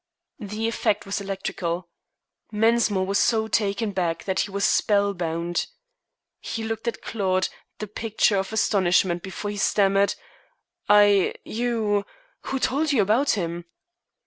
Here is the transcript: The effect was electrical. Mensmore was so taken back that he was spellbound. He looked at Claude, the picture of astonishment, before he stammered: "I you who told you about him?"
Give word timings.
The 0.39 0.67
effect 0.67 1.05
was 1.05 1.21
electrical. 1.21 1.87
Mensmore 2.51 3.05
was 3.05 3.19
so 3.19 3.47
taken 3.47 3.91
back 3.91 4.23
that 4.23 4.39
he 4.39 4.49
was 4.49 4.65
spellbound. 4.65 5.67
He 6.39 6.63
looked 6.63 6.87
at 6.87 7.03
Claude, 7.03 7.49
the 7.77 7.85
picture 7.85 8.37
of 8.37 8.51
astonishment, 8.51 9.21
before 9.21 9.51
he 9.51 9.57
stammered: 9.57 10.15
"I 10.89 11.35
you 11.45 12.03
who 12.45 12.57
told 12.57 12.91
you 12.91 13.03
about 13.03 13.33
him?" 13.37 13.65